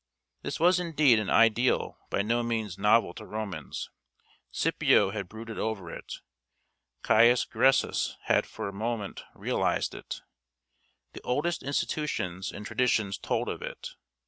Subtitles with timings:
[0.41, 3.91] This was indeed an ideal by no means novel to Romans.
[4.49, 6.15] Scipio had brooded over it.
[7.03, 10.21] Caius Gracchus had for a moment realized it.
[11.13, 13.89] The oldest institutions and traditions told of it.